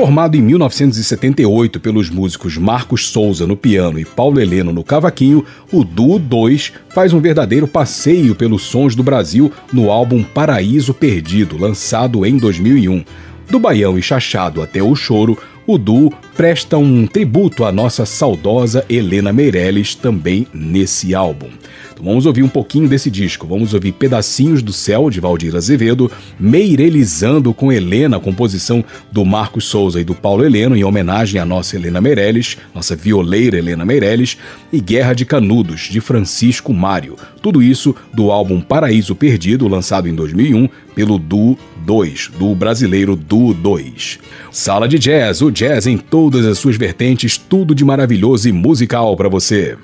[0.00, 5.84] Formado em 1978 pelos músicos Marcos Souza no piano e Paulo Heleno no cavaquinho, o
[5.84, 12.24] Duo 2 faz um verdadeiro passeio pelos sons do Brasil no álbum Paraíso Perdido, lançado
[12.24, 13.04] em 2001.
[13.50, 18.84] Do Baião e Chachado até o Choro, o duo presta um tributo à nossa saudosa
[18.88, 21.48] Helena Meirelles também nesse álbum.
[21.92, 23.48] Então vamos ouvir um pouquinho desse disco.
[23.48, 30.00] Vamos ouvir Pedacinhos do Céu, de Valdir Azevedo, Meirelizando com Helena, composição do Marcos Souza
[30.00, 34.38] e do Paulo Heleno, em homenagem à nossa Helena Meirelles, nossa violeira Helena Meirelles,
[34.72, 37.16] e Guerra de Canudos, de Francisco Mário.
[37.42, 43.52] Tudo isso do álbum Paraíso Perdido, lançado em 2001 pelo Duo 2, do brasileiro Duo
[43.54, 44.18] 2.
[44.50, 49.16] Sala de Jazz, o jazz em todas as suas vertentes, tudo de maravilhoso e musical
[49.16, 49.76] para você.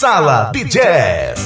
[0.00, 1.39] Sala de Jazz.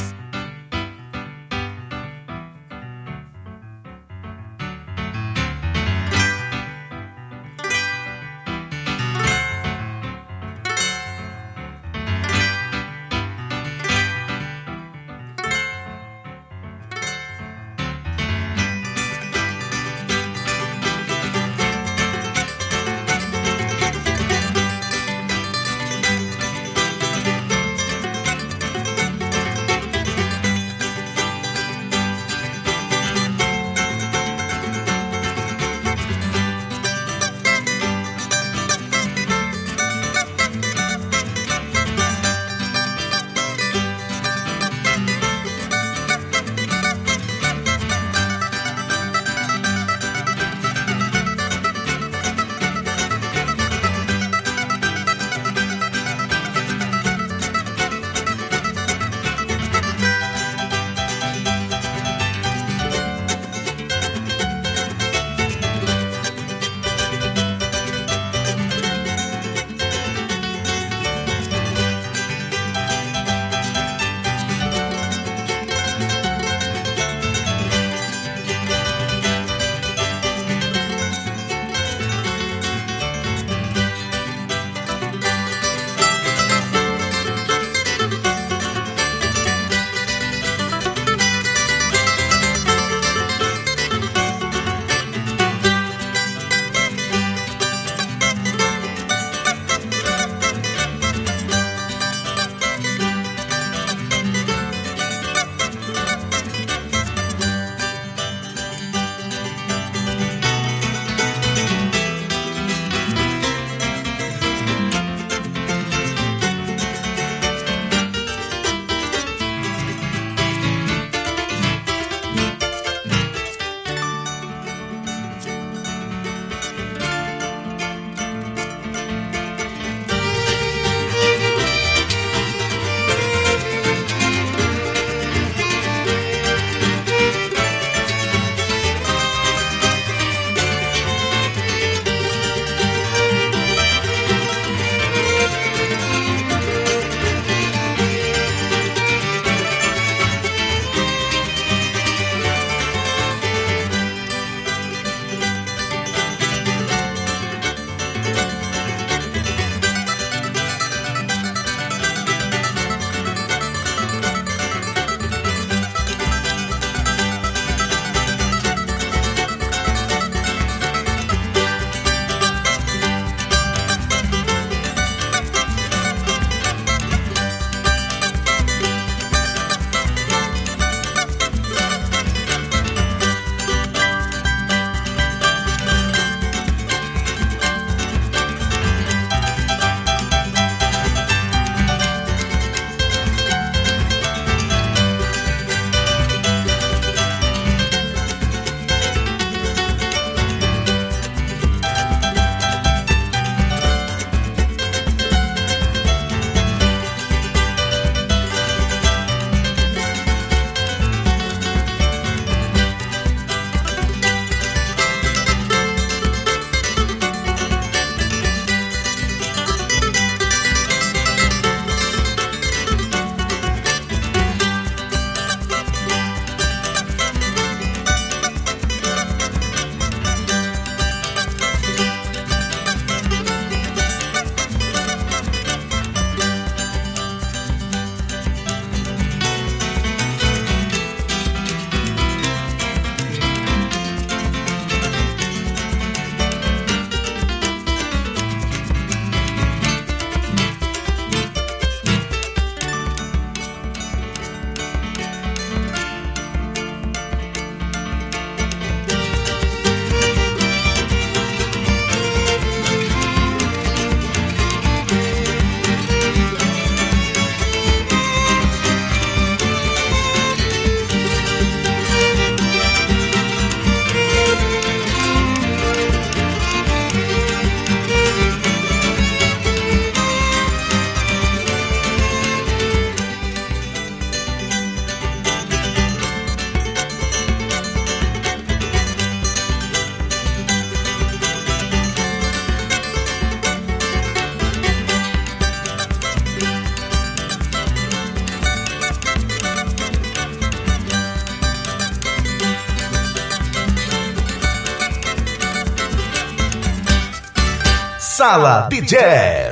[308.55, 309.64] Sala de Jazz.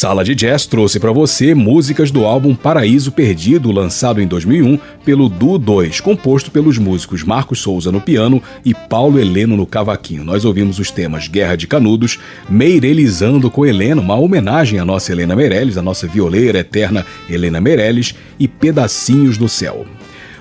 [0.00, 5.28] Sala de Jazz trouxe para você músicas do álbum Paraíso Perdido, lançado em 2001 pelo
[5.28, 10.24] Du 2, composto pelos músicos Marcos Souza no piano e Paulo Heleno no cavaquinho.
[10.24, 15.36] Nós ouvimos os temas Guerra de Canudos, Meirelizando com Helena, uma homenagem à nossa Helena
[15.36, 19.84] Meirelles, a nossa violeira eterna Helena Meirelles, e Pedacinhos do Céu.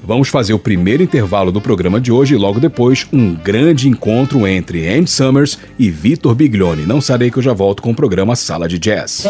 [0.03, 4.47] Vamos fazer o primeiro intervalo do programa de hoje e logo depois um grande encontro
[4.47, 6.85] entre Andy Summers e Vitor Biglione.
[6.85, 9.27] Não sarei que eu já volto com o programa Sala de Jazz.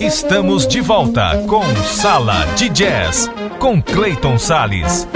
[0.00, 5.06] Estamos de volta com Sala de Jazz com Clayton Sales.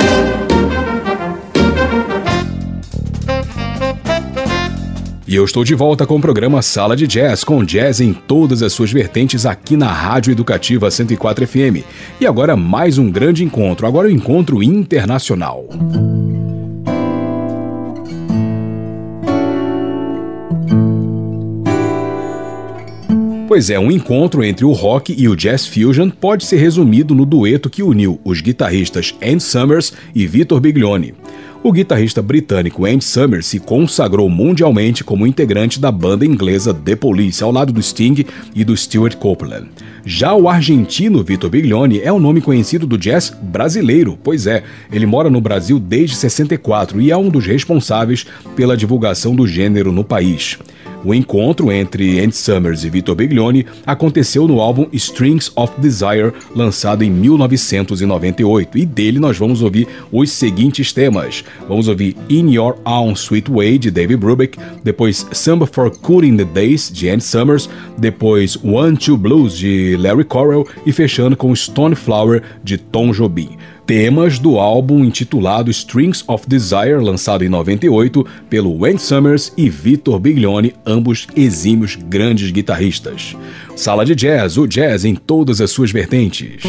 [5.28, 8.62] E eu estou de volta com o programa Sala de Jazz, com jazz em todas
[8.62, 11.84] as suas vertentes aqui na Rádio Educativa 104 FM.
[12.20, 15.64] E agora mais um grande encontro, agora o um encontro internacional.
[23.48, 27.26] Pois é, um encontro entre o rock e o jazz fusion pode ser resumido no
[27.26, 31.14] dueto que uniu os guitarristas Andy Summers e Vitor Biglione.
[31.62, 37.42] O guitarrista britânico Andy Summers se consagrou mundialmente como integrante da banda inglesa The Police,
[37.42, 39.68] ao lado do Sting e do Stuart Copeland.
[40.04, 45.06] Já o argentino Vitor Biglione é o nome conhecido do jazz brasileiro, pois é, ele
[45.06, 50.04] mora no Brasil desde 64 e é um dos responsáveis pela divulgação do gênero no
[50.04, 50.58] país.
[51.06, 57.04] O encontro entre Andy Summers e Vitor Biglione aconteceu no álbum Strings of Desire, lançado
[57.04, 61.44] em 1998, e dele nós vamos ouvir os seguintes temas.
[61.68, 66.44] Vamos ouvir In Your Own Sweet Way, de David Brubeck, depois Samba for Cooling the
[66.44, 71.94] Days, de Andy Summers, depois One Two Blues, de Larry Correll, e fechando com Stone
[71.94, 73.50] Flower, de Tom Jobim
[73.86, 80.18] temas do álbum intitulado Strings of Desire, lançado em 98 pelo Wayne Summers e Vitor
[80.18, 83.36] Biglione, ambos exímios grandes guitarristas.
[83.76, 86.64] Sala de Jazz, o jazz em todas as suas vertentes.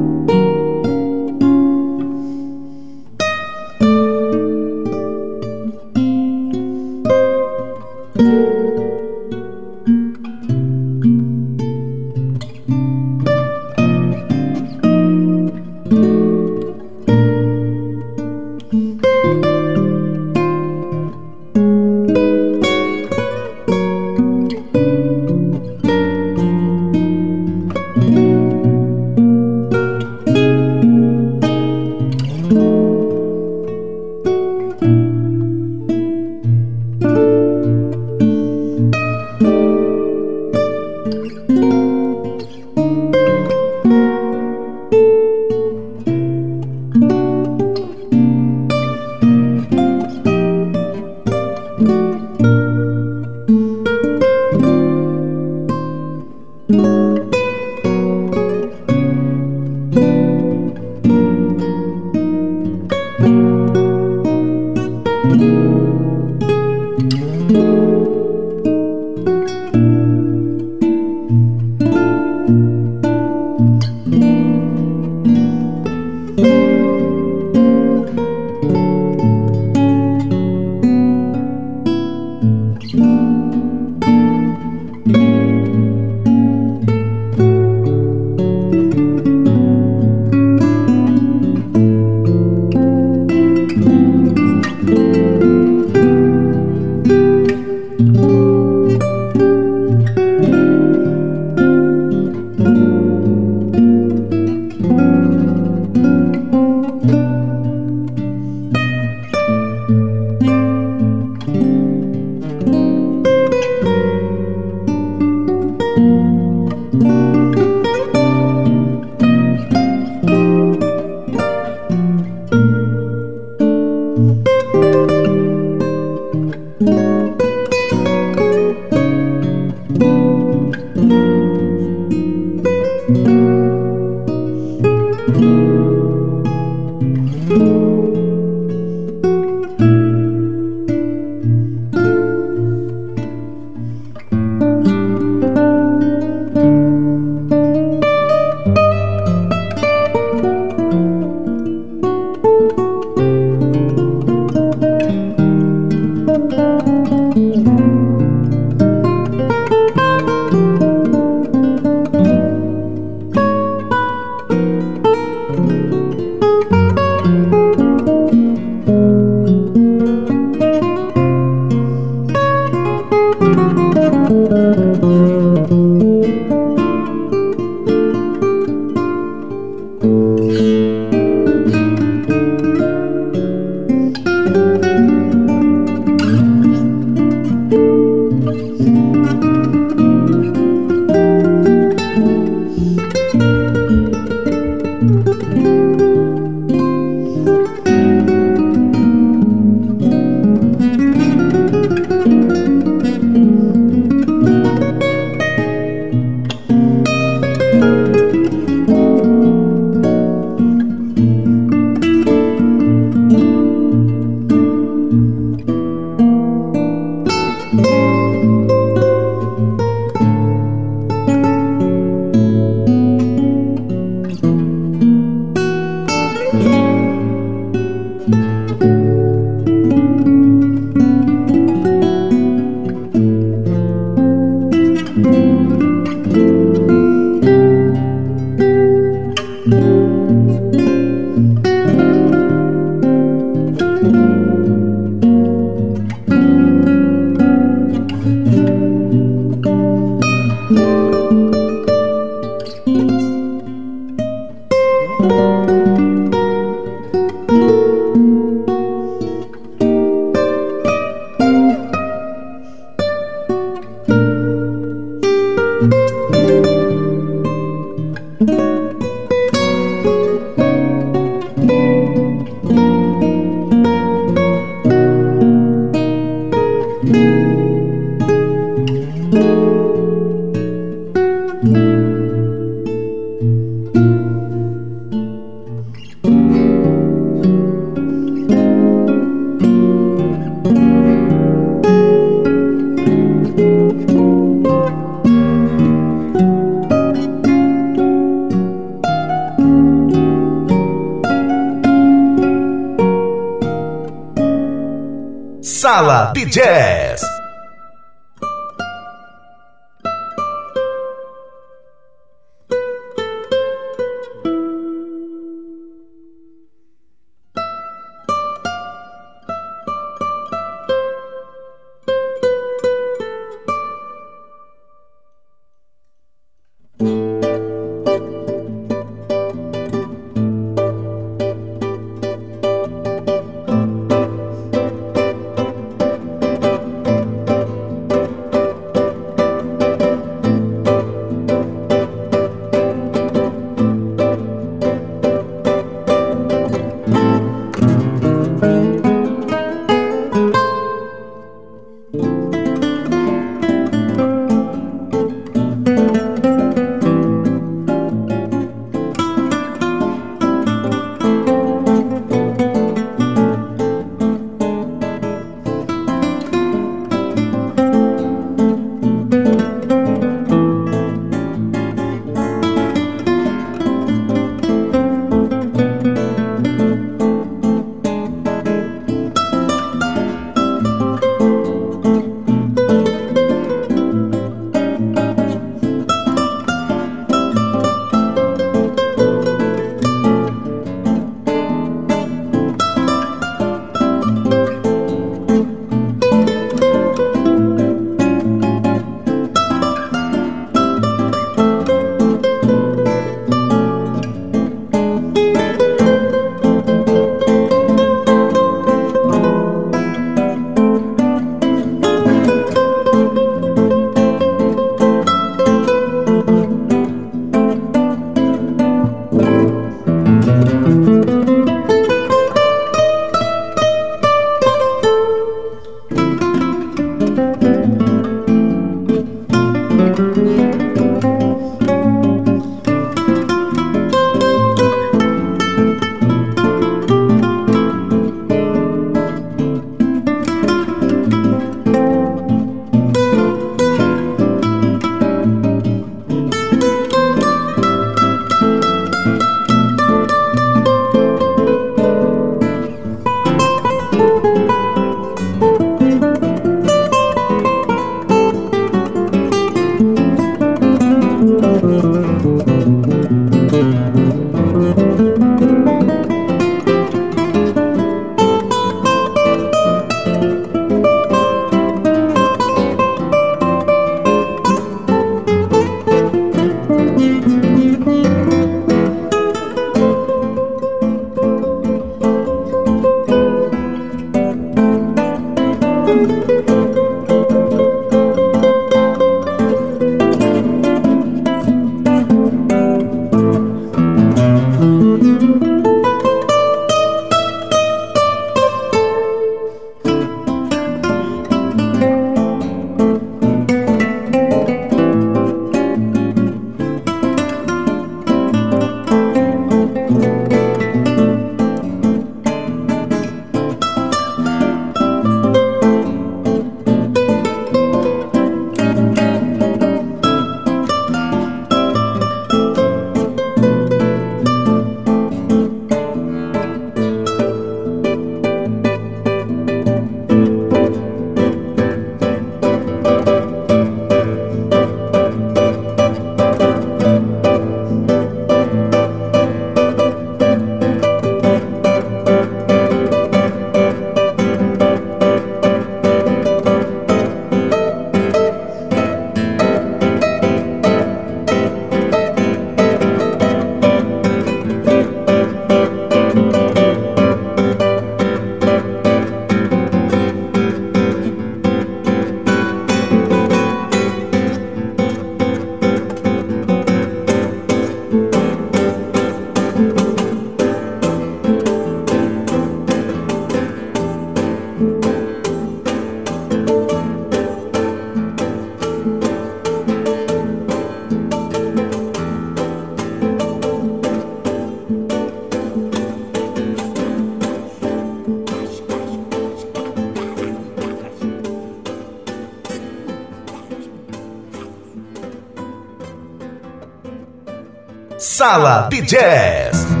[598.41, 600.00] Sala de Jazz.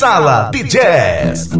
[0.00, 1.50] Sala de Jazz.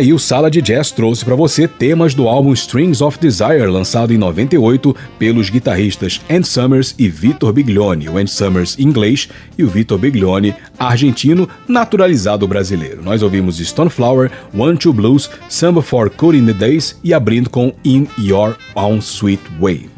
[0.00, 4.14] Aí o Sala de Jazz trouxe para você temas do álbum Strings of Desire, lançado
[4.14, 9.28] em 98 pelos guitarristas Ann Summers e Vitor Biglione, o Ann Summers inglês
[9.58, 13.02] e o Vitor Biglione argentino, naturalizado brasileiro.
[13.02, 18.06] Nós ouvimos Stoneflower, One Two Blues, Samba for Cutting the Days e abrindo com In
[18.18, 19.90] Your Own Sweet Way.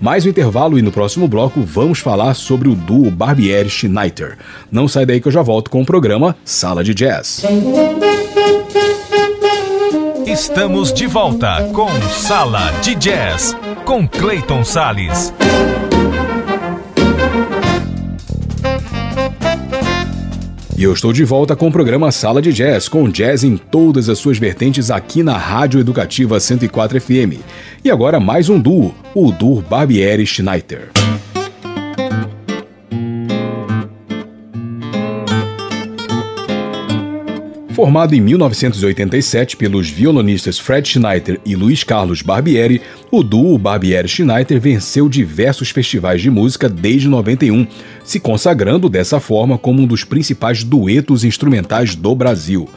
[0.00, 4.36] Mais um intervalo e no próximo bloco vamos falar sobre o duo Barbieri-Schneider.
[4.70, 7.44] Não sai daí que eu já volto com o programa Sala de Jazz.
[10.34, 15.32] Estamos de volta com Sala de Jazz com Clayton Sales.
[20.76, 24.08] E eu estou de volta com o programa Sala de Jazz, com jazz em todas
[24.08, 27.38] as suas vertentes aqui na Rádio Educativa 104 FM.
[27.84, 30.93] E agora mais um duo, o duo Barbieri Schneider.
[37.74, 45.08] Formado em 1987 pelos violonistas Fred Schneider e Luiz Carlos Barbieri, o duo Barbieri-Schneider venceu
[45.08, 47.66] diversos festivais de música desde 91,
[48.04, 52.68] se consagrando dessa forma como um dos principais duetos instrumentais do Brasil.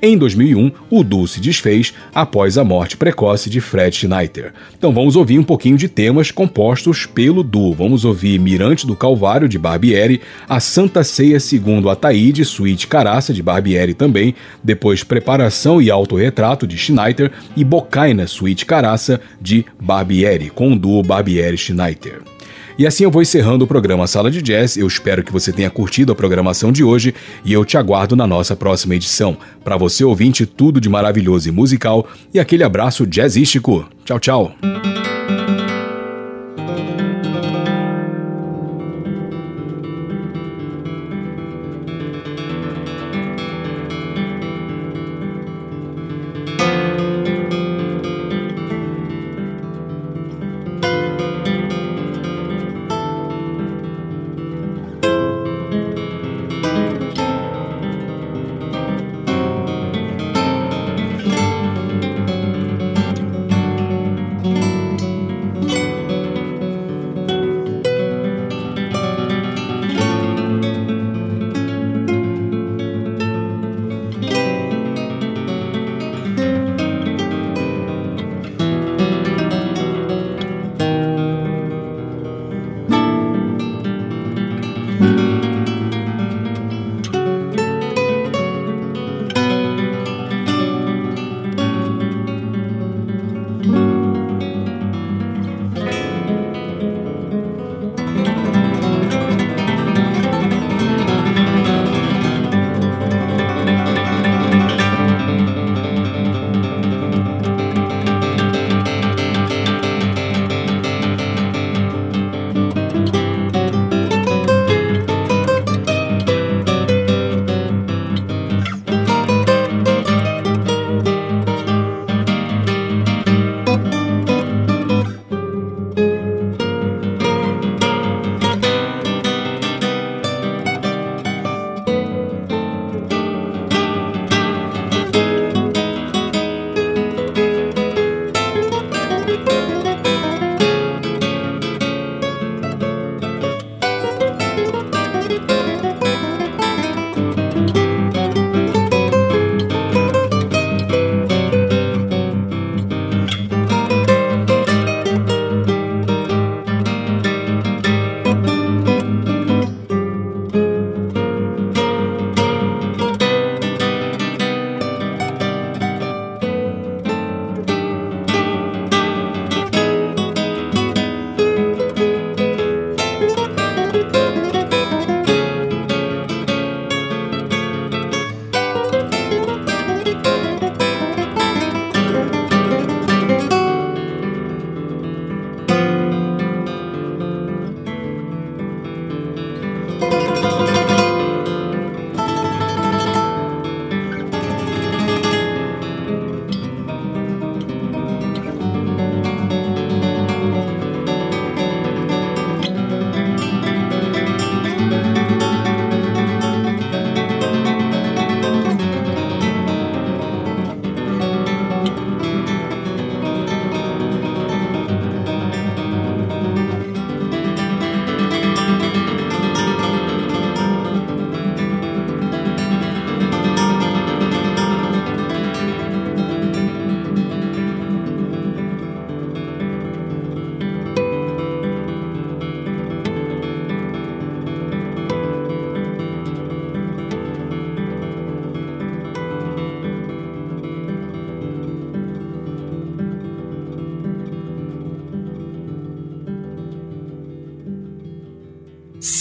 [0.00, 4.52] Em 2001, o duo se desfez após a morte precoce de Fred Schneider.
[4.76, 7.72] Então vamos ouvir um pouquinho de temas compostos pelo duo.
[7.72, 13.42] Vamos ouvir Mirante do Calvário, de Barbieri, a Santa Ceia segundo Ataíde, Suíte Caraça, de
[13.42, 20.72] Barbieri também, depois Preparação e Autorretrato, de Schneider, e Bocaina, Suíte Caraça, de Barbieri, com
[20.72, 22.35] o duo Barbieri-Schneider.
[22.78, 24.76] E assim eu vou encerrando o programa Sala de Jazz.
[24.76, 27.14] Eu espero que você tenha curtido a programação de hoje
[27.44, 29.36] e eu te aguardo na nossa próxima edição.
[29.64, 33.88] Para você ouvinte, tudo de maravilhoso e musical e aquele abraço jazzístico.
[34.04, 34.95] Tchau, tchau.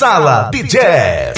[0.06, 1.34] Sala de Jazz.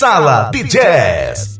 [0.00, 1.59] Sala de Jazz.